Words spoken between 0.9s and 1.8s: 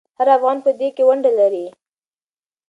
کې ونډه لري.